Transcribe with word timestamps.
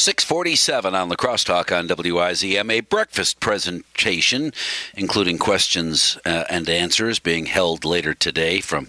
647 0.00 0.94
on 0.94 1.10
the 1.10 1.16
crosstalk 1.16 1.76
on 1.76 1.86
WIZM, 1.86 2.72
a. 2.72 2.80
Breakfast 2.80 3.38
presentation, 3.38 4.54
including 4.96 5.36
questions 5.36 6.16
uh, 6.24 6.44
and 6.48 6.70
answers, 6.70 7.18
being 7.18 7.44
held 7.44 7.84
later 7.84 8.14
today 8.14 8.62
from 8.62 8.88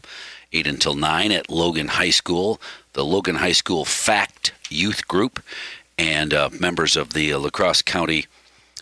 8 0.54 0.66
until 0.66 0.96
9 0.96 1.34
at 1.34 1.50
Logan 1.50 1.90
High 1.90 2.12
School, 2.12 2.62
the 2.94 3.04
Logan 3.04 3.36
High 3.36 3.52
School 3.52 3.84
FACT 3.84 4.54
Youth 4.70 5.06
Group, 5.06 5.44
and 5.98 6.34
uh, 6.34 6.50
members 6.58 6.96
of 6.96 7.12
the 7.12 7.34
uh, 7.34 7.40
La 7.40 7.50
Crosse 7.50 7.82
County 7.82 8.28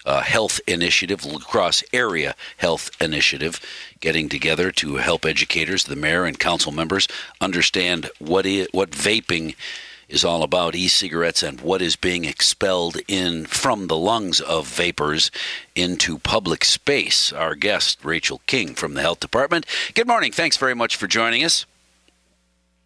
uh, 0.05 0.21
Health 0.21 0.61
Initiative, 0.67 1.25
La 1.25 1.39
Crosse 1.39 1.83
Area 1.91 2.35
Health 2.57 2.91
Initiative, 3.01 3.59
getting 4.01 4.29
together 4.29 4.71
to 4.73 4.97
help 4.97 5.25
educators, 5.25 5.85
the 5.85 5.95
mayor, 5.95 6.25
and 6.25 6.37
council 6.39 6.71
members 6.71 7.07
understand 7.41 8.11
what, 8.19 8.45
is, 8.45 8.67
what 8.71 8.91
vaping 8.91 9.55
is 10.09 10.25
all 10.25 10.43
about 10.43 10.75
e-cigarettes 10.75 11.43
and 11.43 11.61
what 11.61 11.81
is 11.81 11.95
being 11.95 12.25
expelled 12.25 12.97
in 13.07 13.45
from 13.45 13.87
the 13.87 13.97
lungs 13.97 14.41
of 14.41 14.67
vapers 14.67 15.31
into 15.75 16.17
public 16.17 16.65
space. 16.65 17.31
Our 17.31 17.55
guest, 17.55 18.03
Rachel 18.03 18.41
King 18.47 18.73
from 18.73 18.95
the 18.95 19.01
Health 19.01 19.19
Department. 19.19 19.65
Good 19.93 20.07
morning. 20.07 20.31
Thanks 20.31 20.57
very 20.57 20.75
much 20.75 20.95
for 20.95 21.07
joining 21.07 21.43
us. 21.43 21.65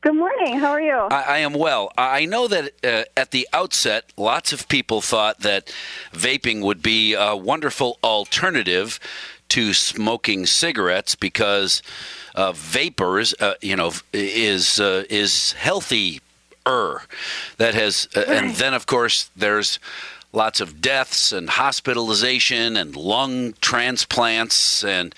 Good 0.01 0.15
morning. 0.15 0.59
How 0.59 0.71
are 0.71 0.81
you? 0.81 0.97
I, 0.97 1.21
I 1.21 1.37
am 1.37 1.53
well. 1.53 1.93
I 1.97 2.25
know 2.25 2.49
that 2.49 2.73
uh, 2.83 3.03
at 3.15 3.31
the 3.31 3.47
outset, 3.53 4.11
lots 4.17 4.51
of 4.51 4.67
people 4.67 4.99
thought 4.99 5.39
that 5.39 5.73
vaping 6.11 6.61
would 6.61 6.83
be 6.83 7.13
a 7.13 7.37
wonderful 7.37 7.99
alternative 8.03 8.99
to 9.47 9.73
smoking 9.73 10.45
cigarettes 10.45 11.15
because 11.15 11.81
uh, 12.35 12.51
vapors, 12.51 13.33
uh, 13.39 13.53
you 13.61 13.77
know, 13.77 13.93
is 14.11 14.77
uh, 14.79 15.05
is 15.09 15.53
healthy 15.53 16.19
er 16.67 17.01
that 17.57 17.73
has 17.73 18.07
uh, 18.15 18.23
and 18.27 18.55
then 18.55 18.73
of 18.73 18.85
course 18.85 19.29
there's 19.35 19.79
lots 20.31 20.61
of 20.61 20.81
deaths 20.81 21.31
and 21.31 21.49
hospitalization 21.49 22.75
and 22.77 22.95
lung 22.95 23.53
transplants 23.61 24.83
and 24.83 25.13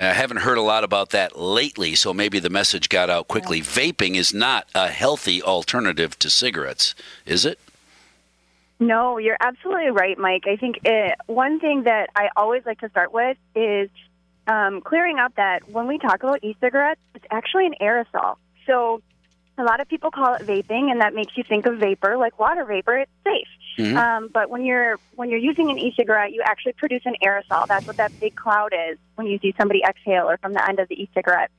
I 0.00 0.12
haven't 0.12 0.38
heard 0.38 0.58
a 0.58 0.62
lot 0.62 0.84
about 0.84 1.10
that 1.10 1.36
lately, 1.36 1.96
so 1.96 2.14
maybe 2.14 2.38
the 2.38 2.50
message 2.50 2.88
got 2.88 3.10
out 3.10 3.26
quickly. 3.26 3.58
Yeah. 3.58 3.64
Vaping 3.64 4.14
is 4.14 4.32
not 4.32 4.68
a 4.72 4.86
healthy 4.88 5.42
alternative 5.42 6.16
to 6.20 6.30
cigarettes, 6.30 6.94
is 7.26 7.44
it? 7.44 7.58
No, 8.78 9.18
you're 9.18 9.36
absolutely 9.40 9.90
right, 9.90 10.16
Mike. 10.16 10.44
I 10.46 10.54
think 10.54 10.78
it, 10.84 11.18
one 11.26 11.58
thing 11.58 11.82
that 11.82 12.10
I 12.14 12.28
always 12.36 12.64
like 12.64 12.78
to 12.80 12.88
start 12.90 13.12
with 13.12 13.36
is 13.56 13.90
um, 14.46 14.82
clearing 14.82 15.18
up 15.18 15.34
that 15.34 15.68
when 15.68 15.88
we 15.88 15.98
talk 15.98 16.22
about 16.22 16.44
e 16.44 16.56
cigarettes, 16.60 17.00
it's 17.16 17.26
actually 17.32 17.66
an 17.66 17.74
aerosol. 17.80 18.36
So 18.66 19.02
a 19.58 19.64
lot 19.64 19.80
of 19.80 19.88
people 19.88 20.10
call 20.10 20.34
it 20.34 20.42
vaping, 20.42 20.90
and 20.90 21.00
that 21.00 21.14
makes 21.14 21.36
you 21.36 21.44
think 21.44 21.66
of 21.66 21.78
vapor, 21.78 22.16
like 22.16 22.38
water 22.38 22.64
vapor. 22.64 22.98
It's 22.98 23.10
safe. 23.24 23.48
Mm-hmm. 23.78 23.96
Um, 23.96 24.30
but 24.32 24.50
when 24.50 24.64
you're 24.64 24.98
when 25.14 25.30
you're 25.30 25.38
using 25.38 25.70
an 25.70 25.78
e-cigarette, 25.78 26.32
you 26.32 26.42
actually 26.44 26.72
produce 26.72 27.02
an 27.04 27.14
aerosol. 27.22 27.66
That's 27.66 27.86
what 27.86 27.96
that 27.96 28.18
big 28.18 28.34
cloud 28.34 28.72
is 28.90 28.98
when 29.14 29.26
you 29.26 29.38
see 29.38 29.54
somebody 29.58 29.82
exhale 29.88 30.28
or 30.28 30.36
from 30.38 30.52
the 30.52 30.68
end 30.68 30.80
of 30.80 30.88
the 30.88 31.00
e-cigarette. 31.00 31.50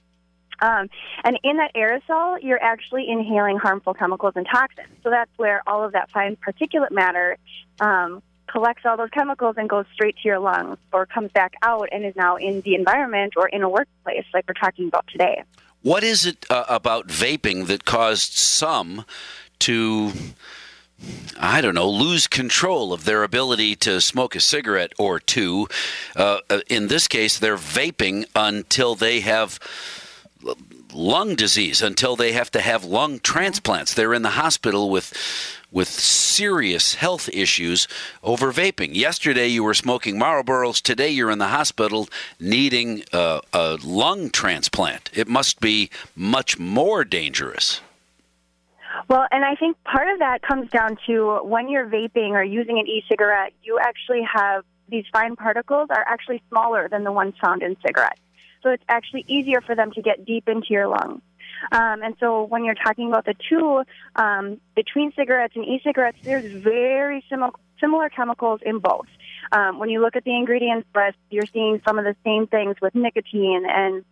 Um, 0.62 0.90
and 1.24 1.40
in 1.44 1.58
that 1.58 1.74
aerosol, 1.74 2.38
you're 2.42 2.62
actually 2.62 3.10
inhaling 3.10 3.58
harmful 3.58 3.94
chemicals 3.94 4.34
and 4.36 4.46
toxins. 4.46 4.90
So 5.04 5.10
that's 5.10 5.32
where 5.38 5.62
all 5.66 5.86
of 5.86 5.94
that 5.94 6.12
fine 6.12 6.36
particulate 6.36 6.92
matter 6.92 7.38
um, 7.80 8.22
collects 8.48 8.82
all 8.86 8.98
those 8.98 9.10
chemicals 9.12 9.56
and 9.58 9.70
goes 9.70 9.86
straight 9.94 10.16
to 10.18 10.28
your 10.28 10.40
lungs 10.40 10.78
or 10.92 11.06
comes 11.06 11.32
back 11.32 11.54
out 11.62 11.90
and 11.92 12.06
is 12.06 12.16
now 12.16 12.36
in 12.36 12.62
the 12.62 12.76
environment 12.76 13.34
or 13.38 13.48
in 13.48 13.64
a 13.64 13.70
workplace 13.70 14.26
like 14.34 14.46
we're 14.48 14.54
talking 14.54 14.88
about 14.88 15.08
today. 15.08 15.44
What 15.82 16.04
is 16.04 16.26
it 16.26 16.46
uh, 16.50 16.66
about 16.68 17.08
vaping 17.08 17.68
that 17.68 17.86
caused 17.86 18.34
some 18.34 19.06
to, 19.60 20.12
I 21.40 21.62
don't 21.62 21.76
know, 21.76 21.90
lose 21.90 22.28
control 22.28 22.92
of 22.92 23.06
their 23.06 23.24
ability 23.24 23.76
to 23.78 24.02
smoke 24.02 24.36
a 24.36 24.42
cigarette 24.42 24.92
or 24.98 25.20
two? 25.20 25.68
Uh, 26.16 26.40
uh 26.50 26.62
in 26.70 26.88
this 26.88 27.08
case, 27.08 27.40
they're 27.40 27.56
vaping 27.56 28.26
until 28.36 28.96
they 28.96 29.22
have 29.22 29.58
lung 30.94 31.36
disease, 31.36 31.82
until 31.82 32.16
they 32.16 32.34
have 32.34 32.52
to 32.52 32.62
have 32.62 32.84
lung 32.84 33.20
transplants. 33.20 33.94
They're 33.94 34.14
in 34.14 34.24
the 34.24 34.32
hospital 34.32 34.90
with 34.90 35.14
with 35.72 35.88
serious 35.88 36.96
health 36.96 37.30
issues 37.30 37.88
over 38.24 38.52
vaping. 38.52 38.96
Yesterday 38.96 39.48
you 39.48 39.64
were 39.64 39.74
smoking 39.74 40.18
Marlboros. 40.18 40.82
Today 40.82 41.10
you're 41.10 41.32
in 41.32 41.40
the 41.40 41.48
hospital 41.48 42.10
needing 42.40 43.04
a, 43.14 43.42
a 43.54 43.78
lung 43.84 44.30
transplant. 44.30 45.10
It 45.14 45.28
must 45.28 45.60
be 45.60 45.90
much 46.16 46.58
more 46.58 47.04
dangerous. 47.04 47.82
Well, 49.08 49.26
and 49.32 49.46
I 49.46 49.56
think 49.56 49.82
part 49.84 50.10
of 50.10 50.20
that 50.20 50.42
comes 50.42 50.70
down 50.70 50.98
to 51.08 51.40
when 51.44 51.70
you're 51.70 51.86
vaping 51.86 52.32
or 52.32 52.44
using 52.44 52.80
an 52.80 52.88
e-cigarette, 52.88 53.54
you 53.64 53.80
actually 53.80 54.22
have 54.22 54.64
these 54.90 55.06
fine 55.14 55.36
particles 55.36 55.90
are 55.92 56.04
actually 56.08 56.42
smaller 56.50 56.90
than 56.90 57.04
the 57.04 57.12
ones 57.12 57.36
found 57.42 57.62
in 57.62 57.78
cigarettes. 57.86 58.20
So 58.64 58.72
it's 58.72 58.84
actually 58.90 59.24
easier 59.28 59.62
for 59.62 59.76
them 59.76 59.92
to 59.92 60.02
get 60.02 60.26
deep 60.26 60.50
into 60.50 60.68
your 60.72 60.88
lungs. 60.88 61.22
Um, 61.72 62.02
and 62.04 62.16
so 62.20 62.44
when 62.44 62.64
you're 62.66 62.76
talking 62.76 63.08
about 63.08 63.26
the 63.26 63.36
two, 63.50 63.84
um, 64.16 64.60
between 64.76 65.12
cigarettes 65.16 65.56
and 65.56 65.66
e-cigarettes, 65.66 66.18
there's 66.24 66.52
very 66.52 67.24
similar 67.30 67.52
similar 67.80 68.10
chemicals 68.10 68.60
in 68.66 68.80
both. 68.80 69.08
Um, 69.54 69.80
when 69.80 69.90
you 69.90 70.02
look 70.02 70.18
at 70.18 70.26
the 70.26 70.36
ingredients 70.36 70.88
list, 70.94 71.18
you're 71.30 71.46
seeing 71.54 71.82
some 71.88 71.98
of 71.98 72.04
the 72.04 72.16
same 72.26 72.46
things 72.46 72.76
with 72.82 72.94
nicotine 72.94 73.64
and 73.66 74.04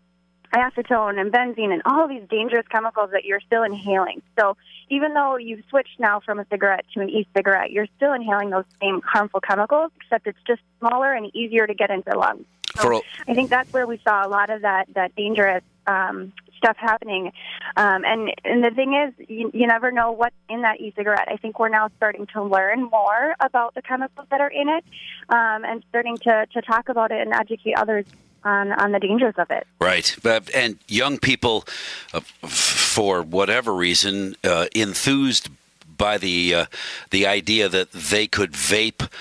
acetone 0.54 1.20
and 1.20 1.32
benzene 1.32 1.74
and 1.74 1.82
all 1.86 2.04
of 2.04 2.10
these 2.10 2.24
dangerous 2.30 2.66
chemicals 2.70 3.10
that 3.12 3.26
you're 3.26 3.42
still 3.42 3.64
inhaling. 3.64 4.22
So 4.40 4.56
even 4.90 5.14
though 5.14 5.38
you've 5.38 5.64
switched 5.70 6.00
now 6.00 6.22
from 6.22 6.40
a 6.40 6.46
cigarette 6.50 6.86
to 6.94 7.02
an 7.02 7.10
e-cigarette, 7.10 7.72
you're 7.72 7.88
still 7.98 8.14
inhaling 8.14 8.50
those 8.50 8.64
same 8.82 9.02
harmful 9.02 9.42
chemicals, 9.42 9.92
except 10.02 10.28
it's 10.28 10.40
just 10.48 10.62
smaller 10.80 11.14
and 11.14 11.36
easier 11.36 11.68
to 11.68 11.74
get 11.74 11.90
into 11.90 12.10
the 12.10 12.18
lungs. 12.18 12.46
So 12.80 13.02
I 13.28 13.34
think 13.34 13.50
that's 13.50 13.72
where 13.74 13.88
we 13.88 14.00
saw 14.04 14.26
a 14.26 14.30
lot 14.30 14.50
of 14.50 14.62
that 14.62 14.88
that 14.94 15.16
dangerous 15.16 15.64
um, 15.88 16.32
stuff 16.58 16.78
happening. 16.78 17.32
Um, 17.76 18.04
and 18.06 18.34
and 18.44 18.64
the 18.64 18.72
thing 18.72 18.94
is, 18.94 19.28
you, 19.30 19.52
you 19.54 19.68
never 19.68 19.92
know 19.92 20.12
what's 20.12 20.36
in 20.50 20.62
that 20.62 20.80
e-cigarette. 20.80 21.28
I 21.30 21.38
think 21.38 21.60
we're 21.60 21.70
now 21.70 21.90
starting 21.98 22.28
to 22.34 22.44
learn 22.44 22.84
more 22.84 23.36
about 23.40 23.76
the 23.76 23.82
chemicals 23.82 24.28
that 24.30 24.42
are 24.42 24.50
in 24.50 24.70
it, 24.70 24.84
um, 25.30 25.64
and 25.66 25.84
starting 25.90 26.18
to 26.18 26.46
to 26.54 26.62
talk 26.62 26.90
about 26.90 27.12
it 27.12 27.22
and 27.22 27.34
educate 27.34 27.76
others 27.76 28.06
on, 28.44 28.72
on 28.72 28.92
the 28.92 29.00
dangers 29.00 29.34
of 29.38 29.52
it. 29.52 29.68
Right. 29.80 30.16
But, 30.24 30.50
and 30.56 30.78
young 30.88 31.18
people, 31.18 31.66
uh, 32.14 32.22
for 32.22 33.22
whatever 33.22 33.74
reason, 33.74 34.36
uh, 34.44 34.68
enthused 34.74 35.50
by 35.98 36.18
the 36.18 36.54
uh, 36.54 36.66
the 37.10 37.26
idea 37.26 37.68
that 37.70 37.92
they 37.92 38.28
could 38.28 38.52
vape 38.52 39.12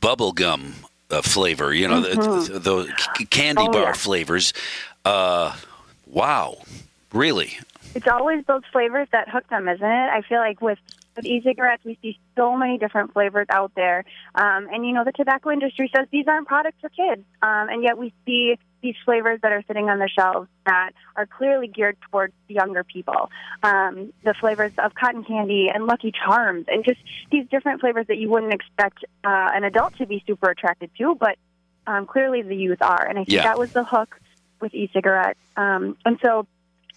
bubble 0.00 0.32
gum 0.32 0.74
uh, 1.10 1.22
flavor, 1.22 1.72
you 1.72 1.88
know, 1.88 2.02
mm-hmm. 2.02 2.52
the, 2.52 2.58
the, 3.18 3.24
candy 3.26 3.62
oh, 3.62 3.72
bar 3.72 3.82
yeah. 3.82 3.92
flavors. 3.94 4.52
Wow, 6.14 6.58
really? 7.12 7.58
It's 7.96 8.06
always 8.06 8.44
those 8.46 8.62
flavors 8.72 9.08
that 9.10 9.28
hook 9.28 9.48
them, 9.48 9.68
isn't 9.68 9.84
it? 9.84 10.10
I 10.10 10.22
feel 10.22 10.38
like 10.38 10.60
with 10.62 10.78
with 11.16 11.26
e-cigarettes, 11.26 11.84
we 11.84 11.96
see 12.02 12.18
so 12.36 12.56
many 12.56 12.76
different 12.76 13.12
flavors 13.12 13.46
out 13.50 13.72
there, 13.76 14.04
um, 14.34 14.68
and 14.72 14.86
you 14.86 14.92
know 14.92 15.04
the 15.04 15.12
tobacco 15.12 15.50
industry 15.50 15.90
says 15.94 16.06
these 16.10 16.26
aren't 16.28 16.46
products 16.46 16.76
for 16.80 16.88
kids, 16.88 17.22
um, 17.42 17.68
and 17.68 17.82
yet 17.82 17.98
we 17.98 18.12
see 18.24 18.56
these 18.80 18.94
flavors 19.04 19.40
that 19.42 19.50
are 19.50 19.62
sitting 19.66 19.88
on 19.90 19.98
the 19.98 20.08
shelves 20.08 20.48
that 20.66 20.90
are 21.16 21.26
clearly 21.26 21.66
geared 21.66 21.96
towards 22.10 22.32
younger 22.48 22.84
people. 22.84 23.30
Um, 23.62 24.12
the 24.24 24.34
flavors 24.34 24.72
of 24.78 24.94
cotton 24.94 25.24
candy 25.24 25.68
and 25.72 25.86
Lucky 25.86 26.12
Charms, 26.12 26.66
and 26.68 26.84
just 26.84 27.00
these 27.32 27.46
different 27.48 27.80
flavors 27.80 28.06
that 28.06 28.18
you 28.18 28.28
wouldn't 28.28 28.52
expect 28.52 29.04
uh, 29.24 29.50
an 29.54 29.64
adult 29.64 29.96
to 29.98 30.06
be 30.06 30.22
super 30.26 30.50
attracted 30.50 30.90
to, 30.98 31.16
but 31.16 31.38
um, 31.88 32.06
clearly 32.06 32.42
the 32.42 32.56
youth 32.56 32.82
are. 32.82 33.04
And 33.04 33.18
I 33.18 33.24
think 33.24 33.36
yeah. 33.36 33.42
that 33.44 33.58
was 33.58 33.72
the 33.72 33.84
hook 33.84 34.20
with 34.60 34.74
e-cigarettes. 34.74 35.40
Um, 35.56 35.96
and 36.04 36.18
so 36.22 36.46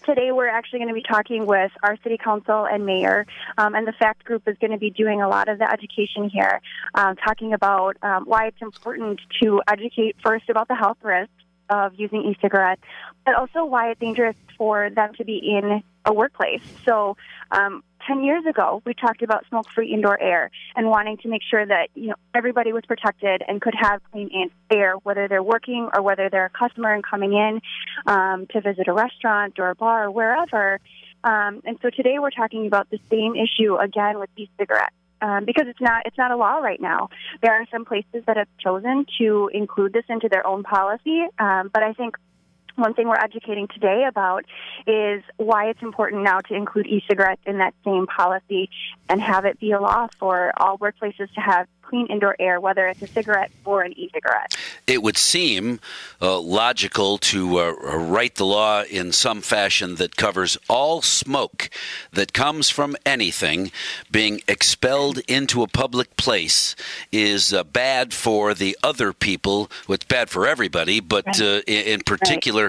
today 0.06 0.32
we're 0.32 0.48
actually 0.48 0.78
going 0.80 0.88
to 0.88 0.94
be 0.94 1.02
talking 1.02 1.46
with 1.46 1.72
our 1.82 1.96
city 2.02 2.18
council 2.22 2.66
and 2.66 2.86
mayor, 2.86 3.26
um, 3.56 3.74
and 3.74 3.86
the 3.86 3.92
FACT 3.92 4.24
group 4.24 4.46
is 4.46 4.56
going 4.58 4.70
to 4.70 4.78
be 4.78 4.90
doing 4.90 5.22
a 5.22 5.28
lot 5.28 5.48
of 5.48 5.58
the 5.58 5.70
education 5.70 6.28
here, 6.28 6.60
uh, 6.94 7.14
talking 7.14 7.52
about 7.52 7.96
um, 8.02 8.24
why 8.24 8.46
it's 8.46 8.62
important 8.62 9.20
to 9.42 9.60
educate 9.68 10.16
first 10.22 10.48
about 10.48 10.68
the 10.68 10.74
health 10.74 10.98
risks 11.02 11.32
of 11.70 11.94
using 11.96 12.22
e-cigarettes, 12.22 12.82
but 13.26 13.34
also 13.34 13.64
why 13.64 13.90
it's 13.90 14.00
dangerous 14.00 14.36
for 14.56 14.88
them 14.90 15.12
to 15.14 15.24
be 15.24 15.36
in 15.36 15.82
a 16.04 16.12
workplace. 16.12 16.62
So, 16.84 17.16
um, 17.50 17.82
10 18.08 18.24
years 18.24 18.44
ago, 18.46 18.82
we 18.84 18.94
talked 18.94 19.22
about 19.22 19.46
smoke 19.48 19.68
free 19.74 19.92
indoor 19.92 20.20
air 20.20 20.50
and 20.74 20.88
wanting 20.88 21.18
to 21.18 21.28
make 21.28 21.42
sure 21.48 21.64
that, 21.64 21.88
you 21.94 22.08
know, 22.08 22.14
everybody 22.34 22.72
was 22.72 22.84
protected 22.86 23.42
and 23.46 23.60
could 23.60 23.74
have 23.78 24.00
clean 24.10 24.50
air, 24.70 24.94
whether 25.02 25.28
they're 25.28 25.42
working 25.42 25.88
or 25.94 26.02
whether 26.02 26.28
they're 26.30 26.46
a 26.46 26.50
customer 26.50 26.94
and 26.94 27.04
coming 27.04 27.34
in 27.34 27.60
um, 28.06 28.46
to 28.48 28.60
visit 28.60 28.88
a 28.88 28.92
restaurant 28.92 29.58
or 29.58 29.70
a 29.70 29.74
bar 29.74 30.06
or 30.06 30.10
wherever. 30.10 30.80
Um, 31.22 31.62
and 31.64 31.78
so 31.82 31.90
today 31.90 32.18
we're 32.18 32.30
talking 32.30 32.66
about 32.66 32.88
the 32.90 32.98
same 33.10 33.34
issue 33.36 33.76
again 33.76 34.18
with 34.18 34.30
e-cigarettes. 34.36 34.94
Um, 35.20 35.44
because 35.44 35.66
it's 35.66 35.80
not 35.80 36.02
it's 36.06 36.16
not 36.16 36.30
a 36.30 36.36
law 36.36 36.58
right 36.58 36.80
now. 36.80 37.08
There 37.42 37.52
are 37.52 37.66
some 37.72 37.84
places 37.84 38.22
that 38.28 38.36
have 38.36 38.46
chosen 38.60 39.04
to 39.18 39.50
include 39.52 39.92
this 39.92 40.04
into 40.08 40.28
their 40.28 40.46
own 40.46 40.62
policy, 40.62 41.24
um, 41.40 41.70
but 41.74 41.82
I 41.82 41.92
think 41.92 42.16
one 42.78 42.94
thing 42.94 43.08
we're 43.08 43.16
educating 43.16 43.68
today 43.68 44.04
about 44.08 44.44
is 44.86 45.22
why 45.36 45.68
it's 45.68 45.82
important 45.82 46.22
now 46.22 46.38
to 46.38 46.54
include 46.54 46.86
e-cigarettes 46.86 47.42
in 47.46 47.58
that 47.58 47.74
same 47.84 48.06
policy 48.06 48.70
and 49.08 49.20
have 49.20 49.44
it 49.44 49.58
be 49.58 49.72
a 49.72 49.80
law 49.80 50.06
for 50.18 50.52
all 50.56 50.78
workplaces 50.78 51.32
to 51.34 51.40
have 51.40 51.66
clean 51.88 52.06
indoor 52.08 52.36
air, 52.38 52.60
whether 52.60 52.86
it's 52.86 53.00
a 53.02 53.06
cigarette 53.06 53.50
or 53.64 53.82
an 53.82 53.92
e-cigarette. 53.98 54.54
It 54.86 55.02
would 55.02 55.16
seem 55.16 55.80
uh, 56.20 56.38
logical 56.38 57.18
to 57.18 57.58
uh, 57.58 57.72
write 57.72 58.34
the 58.34 58.44
law 58.44 58.82
in 58.82 59.12
some 59.12 59.40
fashion 59.40 59.94
that 59.96 60.16
covers 60.16 60.58
all 60.68 61.00
smoke 61.00 61.70
that 62.12 62.32
comes 62.32 62.68
from 62.68 62.96
anything 63.06 63.72
being 64.10 64.40
expelled 64.46 65.18
into 65.28 65.62
a 65.62 65.68
public 65.68 66.16
place 66.16 66.76
is 67.10 67.52
uh, 67.52 67.64
bad 67.64 68.12
for 68.12 68.52
the 68.52 68.76
other 68.82 69.12
people. 69.12 69.70
Well, 69.86 69.94
it's 69.94 70.04
bad 70.04 70.28
for 70.28 70.46
everybody, 70.46 71.00
but 71.00 71.26
right. 71.26 71.40
Uh, 71.40 71.60
in, 71.66 71.86
in, 71.86 72.00
particular, 72.00 72.64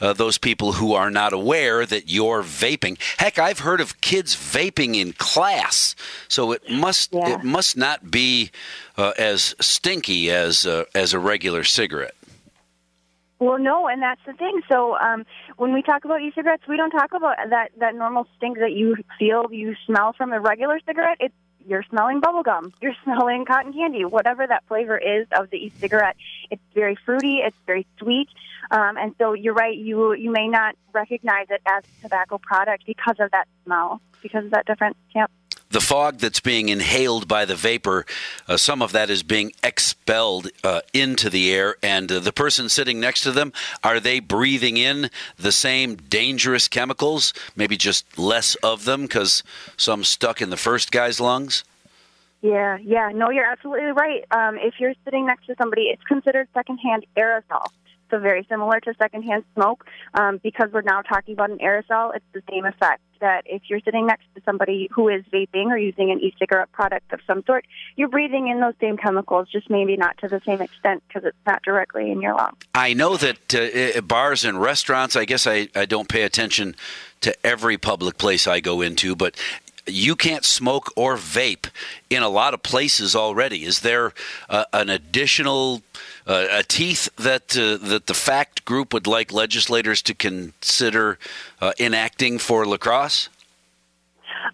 right. 0.00 0.08
Uh, 0.08 0.12
those 0.12 0.38
people 0.38 0.72
who 0.72 0.94
are 0.94 1.10
not 1.10 1.32
aware 1.32 1.84
that 1.84 2.08
you're 2.08 2.42
vaping. 2.42 2.98
Heck, 3.18 3.38
I've 3.38 3.60
heard 3.60 3.80
of 3.80 4.00
kids 4.00 4.34
vaping 4.34 4.96
in 4.96 5.12
class, 5.12 5.94
so 6.28 6.52
it 6.52 6.62
must 6.70 7.12
yeah. 7.12 7.34
it 7.34 7.44
must 7.44 7.76
not 7.76 8.10
be 8.10 8.50
uh, 8.96 9.12
as 9.18 9.54
stinky 9.60 10.30
as 10.30 10.66
uh, 10.66 10.84
as 10.94 11.12
a 11.12 11.18
regular 11.18 11.64
cigarette. 11.64 12.14
Well, 13.40 13.58
no, 13.58 13.88
and 13.88 14.00
that's 14.00 14.20
the 14.26 14.32
thing. 14.32 14.62
So 14.70 14.96
um, 14.96 15.26
when 15.56 15.72
we 15.74 15.82
talk 15.82 16.04
about 16.04 16.22
e-cigarettes, 16.22 16.62
we 16.68 16.76
don't 16.76 16.90
talk 16.90 17.12
about 17.12 17.36
that 17.50 17.72
that 17.78 17.94
normal 17.94 18.26
stink 18.36 18.58
that 18.58 18.72
you 18.72 18.96
feel 19.18 19.46
you 19.50 19.74
smell 19.86 20.12
from 20.12 20.32
a 20.32 20.40
regular 20.40 20.78
cigarette. 20.86 21.18
It's 21.20 21.34
you're 21.66 21.82
smelling 21.90 22.20
bubblegum, 22.20 22.72
you're 22.80 22.94
smelling 23.02 23.44
cotton 23.44 23.72
candy, 23.72 24.04
whatever 24.04 24.46
that 24.46 24.64
flavor 24.68 24.96
is 24.96 25.26
of 25.36 25.50
the 25.50 25.56
e-cigarette. 25.56 26.16
It's 26.50 26.62
very 26.74 26.96
fruity, 27.04 27.40
it's 27.44 27.56
very 27.66 27.86
sweet, 27.98 28.28
um, 28.70 28.96
and 28.96 29.14
so 29.18 29.32
you're 29.32 29.54
right. 29.54 29.76
You 29.76 30.14
you 30.14 30.30
may 30.30 30.48
not 30.48 30.76
recognize 30.92 31.46
it 31.50 31.60
as 31.66 31.82
a 31.84 32.02
tobacco 32.02 32.38
product 32.38 32.86
because 32.86 33.16
of 33.18 33.30
that 33.32 33.48
smell, 33.64 34.00
because 34.22 34.44
of 34.44 34.52
that 34.52 34.66
difference. 34.66 34.96
Yep 35.14 35.30
the 35.70 35.80
fog 35.80 36.18
that's 36.18 36.40
being 36.40 36.68
inhaled 36.68 37.26
by 37.26 37.44
the 37.44 37.54
vaper, 37.54 38.04
uh, 38.48 38.56
some 38.56 38.80
of 38.80 38.92
that 38.92 39.10
is 39.10 39.22
being 39.22 39.52
expelled 39.62 40.48
uh, 40.62 40.80
into 40.92 41.28
the 41.28 41.52
air, 41.52 41.76
and 41.82 42.10
uh, 42.10 42.20
the 42.20 42.32
person 42.32 42.68
sitting 42.68 43.00
next 43.00 43.22
to 43.22 43.32
them, 43.32 43.52
are 43.82 44.00
they 44.00 44.20
breathing 44.20 44.76
in 44.76 45.10
the 45.36 45.52
same 45.52 45.96
dangerous 45.96 46.68
chemicals? 46.68 47.34
Maybe 47.56 47.76
just 47.76 48.18
less 48.18 48.54
of 48.56 48.84
them 48.84 49.02
because 49.02 49.42
some 49.76 50.04
stuck 50.04 50.40
in 50.40 50.50
the 50.50 50.56
first 50.56 50.92
guy's 50.92 51.20
lungs? 51.20 51.64
Yeah, 52.40 52.76
yeah. 52.82 53.10
No, 53.14 53.30
you're 53.30 53.50
absolutely 53.50 53.92
right. 53.92 54.22
Um, 54.30 54.58
if 54.58 54.74
you're 54.78 54.92
sitting 55.04 55.26
next 55.26 55.46
to 55.46 55.54
somebody, 55.56 55.84
it's 55.84 56.02
considered 56.02 56.46
secondhand 56.52 57.06
aerosol. 57.16 57.68
So 58.10 58.18
very 58.18 58.46
similar 58.48 58.80
to 58.80 58.94
secondhand 58.98 59.44
smoke. 59.54 59.84
Um, 60.14 60.40
because 60.42 60.70
we're 60.72 60.82
now 60.82 61.02
talking 61.02 61.34
about 61.34 61.50
an 61.50 61.58
aerosol, 61.58 62.14
it's 62.14 62.24
the 62.32 62.42
same 62.50 62.64
effect. 62.64 63.02
That 63.20 63.44
if 63.46 63.62
you're 63.68 63.80
sitting 63.80 64.06
next 64.06 64.24
to 64.34 64.42
somebody 64.44 64.88
who 64.92 65.08
is 65.08 65.24
vaping 65.32 65.66
or 65.66 65.78
using 65.78 66.10
an 66.10 66.20
e-cigarette 66.20 66.70
product 66.72 67.12
of 67.12 67.20
some 67.26 67.42
sort, 67.46 67.64
you're 67.96 68.08
breathing 68.08 68.48
in 68.48 68.60
those 68.60 68.74
same 68.80 68.98
chemicals, 68.98 69.48
just 69.50 69.70
maybe 69.70 69.96
not 69.96 70.18
to 70.18 70.28
the 70.28 70.42
same 70.44 70.60
extent 70.60 71.02
because 71.08 71.24
it's 71.24 71.46
not 71.46 71.62
directly 71.62 72.10
in 72.10 72.20
your 72.20 72.34
lungs. 72.34 72.56
I 72.74 72.92
know 72.92 73.16
that 73.16 73.54
uh, 73.54 74.00
bars 74.02 74.44
and 74.44 74.60
restaurants. 74.60 75.16
I 75.16 75.24
guess 75.24 75.46
I, 75.46 75.68
I 75.74 75.86
don't 75.86 76.08
pay 76.08 76.22
attention 76.22 76.76
to 77.22 77.34
every 77.46 77.78
public 77.78 78.18
place 78.18 78.46
I 78.46 78.60
go 78.60 78.82
into, 78.82 79.16
but 79.16 79.40
you 79.86 80.16
can't 80.16 80.44
smoke 80.44 80.92
or 80.96 81.16
vape 81.16 81.66
in 82.10 82.22
a 82.22 82.28
lot 82.28 82.54
of 82.54 82.62
places 82.62 83.14
already. 83.14 83.64
Is 83.64 83.80
there 83.80 84.12
uh, 84.48 84.64
an 84.72 84.88
additional 84.90 85.82
uh, 86.26 86.46
a 86.50 86.62
teeth 86.62 87.08
that 87.16 87.56
uh, 87.56 87.76
that 87.88 88.06
the 88.06 88.14
fact 88.14 88.64
group 88.64 88.92
would 88.92 89.06
like 89.06 89.32
legislators 89.32 90.02
to 90.02 90.14
consider 90.14 91.18
uh, 91.60 91.72
enacting 91.78 92.38
for 92.38 92.64
La 92.66 92.76
Crosse? 92.76 93.28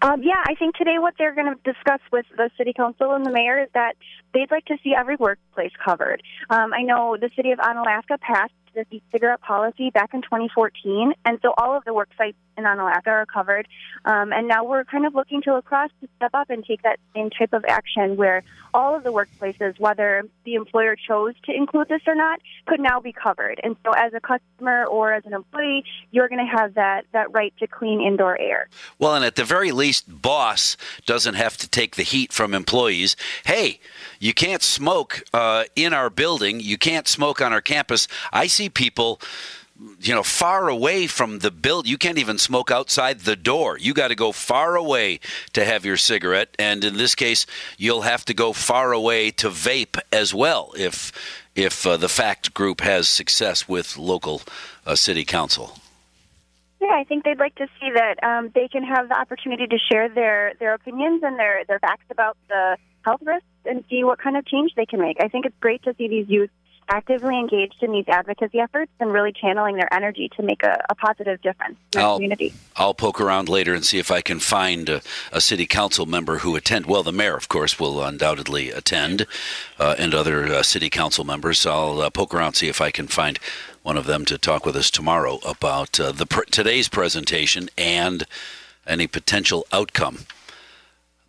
Um, 0.01 0.23
yeah, 0.23 0.41
I 0.45 0.55
think 0.55 0.75
today 0.75 0.97
what 0.99 1.15
they're 1.17 1.35
going 1.35 1.53
to 1.53 1.73
discuss 1.73 1.99
with 2.11 2.25
the 2.35 2.49
city 2.57 2.73
council 2.73 3.13
and 3.13 3.25
the 3.25 3.31
mayor 3.31 3.61
is 3.61 3.69
that 3.73 3.95
they'd 4.33 4.49
like 4.49 4.65
to 4.65 4.77
see 4.83 4.95
every 4.95 5.15
workplace 5.15 5.73
covered. 5.83 6.23
Um, 6.49 6.73
I 6.73 6.81
know 6.81 7.17
the 7.19 7.29
city 7.35 7.51
of 7.51 7.59
Onalaska 7.59 8.19
passed 8.19 8.53
this 8.73 8.85
e-cigarette 8.91 9.41
policy 9.41 9.89
back 9.89 10.13
in 10.13 10.21
2014, 10.21 11.13
and 11.25 11.39
so 11.41 11.53
all 11.57 11.75
of 11.75 11.83
the 11.85 11.93
work 11.93 12.09
sites 12.17 12.37
in 12.57 12.63
Onalaska 12.63 13.07
are 13.07 13.25
covered. 13.25 13.67
Um, 14.05 14.31
and 14.33 14.47
now 14.47 14.63
we're 14.63 14.83
kind 14.83 15.05
of 15.05 15.15
looking 15.15 15.41
to 15.43 15.53
La 15.53 15.61
Crosse 15.61 15.91
to 16.01 16.09
step 16.17 16.31
up 16.33 16.49
and 16.49 16.65
take 16.65 16.83
that 16.83 16.99
same 17.13 17.29
type 17.29 17.53
of 17.53 17.65
action 17.67 18.15
where 18.17 18.43
all 18.73 18.95
of 18.95 19.03
the 19.03 19.11
workplaces, 19.11 19.79
whether 19.79 20.23
the 20.45 20.55
employer 20.55 20.95
chose 20.95 21.33
to 21.45 21.53
include 21.53 21.87
this 21.89 22.01
or 22.07 22.15
not, 22.15 22.39
could 22.67 22.79
now 22.79 22.99
be 22.99 23.13
covered. 23.13 23.59
And 23.63 23.75
so 23.85 23.91
as 23.91 24.13
a 24.13 24.19
customer 24.19 24.85
or 24.85 25.13
as 25.13 25.25
an 25.25 25.33
employee, 25.33 25.83
you're 26.11 26.29
going 26.29 26.45
to 26.45 26.57
have 26.57 26.75
that, 26.75 27.05
that 27.11 27.31
right 27.31 27.53
to 27.59 27.67
clean 27.67 28.01
indoor 28.01 28.39
air. 28.39 28.69
Well, 28.99 29.15
and 29.15 29.25
at 29.25 29.35
the 29.35 29.43
very 29.43 29.71
least, 29.71 30.21
boss 30.21 30.77
doesn't 31.05 31.35
have 31.35 31.57
to 31.57 31.67
take 31.69 31.95
the 31.95 32.03
heat 32.03 32.31
from 32.33 32.53
employees. 32.53 33.15
Hey, 33.45 33.79
you 34.19 34.33
can't 34.33 34.61
smoke 34.61 35.23
uh, 35.33 35.65
in 35.75 35.93
our 35.93 36.09
building. 36.09 36.59
You 36.59 36.77
can't 36.77 37.07
smoke 37.07 37.41
on 37.41 37.53
our 37.53 37.61
campus. 37.61 38.07
I 38.31 38.47
see 38.47 38.60
people 38.69 39.21
you 39.99 40.13
know, 40.13 40.23
far 40.23 40.69
away 40.69 41.07
from 41.07 41.39
the 41.39 41.51
build. 41.51 41.87
You 41.87 41.97
can't 41.97 42.17
even 42.17 42.37
smoke 42.37 42.69
outside 42.69 43.21
the 43.21 43.35
door. 43.35 43.77
You 43.77 43.93
got 43.93 44.09
to 44.09 44.15
go 44.15 44.31
far 44.31 44.75
away 44.75 45.19
to 45.53 45.65
have 45.65 45.85
your 45.85 45.97
cigarette, 45.97 46.55
and 46.59 46.83
in 46.83 46.97
this 46.97 47.15
case, 47.15 47.45
you'll 47.77 48.01
have 48.01 48.23
to 48.25 48.33
go 48.33 48.53
far 48.53 48.91
away 48.91 49.31
to 49.31 49.49
vape 49.49 49.99
as 50.11 50.33
well 50.33 50.73
if 50.77 51.11
if 51.55 51.85
uh, 51.85 51.97
the 51.97 52.09
fact 52.09 52.53
group 52.53 52.81
has 52.81 53.09
success 53.09 53.67
with 53.67 53.97
local 53.97 54.41
uh, 54.85 54.95
city 54.95 55.25
council. 55.25 55.77
Yeah, 56.79 56.93
I 56.93 57.03
think 57.03 57.25
they'd 57.25 57.39
like 57.39 57.55
to 57.55 57.67
see 57.79 57.91
that 57.91 58.23
um, 58.23 58.51
they 58.55 58.67
can 58.67 58.83
have 58.83 59.09
the 59.09 59.19
opportunity 59.19 59.67
to 59.67 59.77
share 59.91 60.09
their 60.09 60.53
their 60.59 60.73
opinions 60.73 61.23
and 61.23 61.37
their 61.37 61.65
their 61.65 61.79
facts 61.79 62.05
about 62.09 62.37
the 62.49 62.77
health 63.03 63.21
risks 63.23 63.47
and 63.65 63.83
see 63.89 64.03
what 64.03 64.19
kind 64.19 64.37
of 64.37 64.45
change 64.45 64.73
they 64.75 64.85
can 64.85 64.99
make. 64.99 65.17
I 65.19 65.27
think 65.27 65.45
it's 65.45 65.55
great 65.59 65.83
to 65.83 65.95
see 65.97 66.07
these 66.07 66.29
youth 66.29 66.49
actively 66.91 67.39
engaged 67.39 67.81
in 67.81 67.91
these 67.93 68.07
advocacy 68.09 68.59
efforts 68.59 68.91
and 68.99 69.13
really 69.13 69.31
channeling 69.31 69.77
their 69.77 69.91
energy 69.93 70.29
to 70.35 70.43
make 70.43 70.61
a, 70.61 70.83
a 70.89 70.95
positive 70.95 71.41
difference 71.41 71.77
in 71.95 72.01
I'll, 72.01 72.15
community. 72.17 72.53
I'll 72.75 72.93
poke 72.93 73.21
around 73.21 73.47
later 73.47 73.73
and 73.73 73.85
see 73.85 73.97
if 73.97 74.11
I 74.11 74.19
can 74.21 74.39
find 74.39 74.89
a, 74.89 75.01
a, 75.31 75.39
city 75.39 75.65
council 75.65 76.05
member 76.05 76.39
who 76.39 76.55
attend. 76.55 76.85
Well, 76.85 77.01
the 77.01 77.13
mayor, 77.13 77.37
of 77.37 77.47
course, 77.47 77.79
will 77.79 78.03
undoubtedly 78.03 78.71
attend, 78.71 79.25
uh, 79.79 79.95
and 79.97 80.13
other 80.13 80.45
uh, 80.45 80.63
city 80.63 80.89
council 80.89 81.23
members. 81.23 81.65
I'll 81.65 82.01
uh, 82.01 82.09
poke 82.09 82.33
around 82.33 82.55
see 82.55 82.67
if 82.67 82.81
I 82.81 82.91
can 82.91 83.07
find 83.07 83.39
one 83.83 83.97
of 83.97 84.05
them 84.05 84.25
to 84.25 84.37
talk 84.37 84.65
with 84.65 84.75
us 84.75 84.91
tomorrow 84.91 85.39
about 85.45 85.99
uh, 85.99 86.11
the 86.11 86.25
pr- 86.25 86.43
today's 86.51 86.89
presentation 86.89 87.69
and 87.77 88.25
any 88.85 89.07
potential 89.07 89.65
outcome 89.71 90.19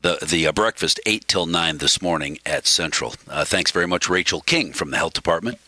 the 0.02 0.18
the 0.24 0.46
uh, 0.46 0.52
breakfast 0.52 1.00
eight 1.06 1.26
till 1.26 1.46
nine 1.46 1.78
this 1.78 2.02
morning 2.02 2.38
at 2.44 2.66
Central. 2.66 3.14
Uh, 3.28 3.44
thanks 3.44 3.70
very 3.70 3.86
much, 3.86 4.08
Rachel 4.08 4.40
King 4.40 4.72
from 4.72 4.90
the 4.90 4.96
Health 4.96 5.14
Department. 5.14 5.58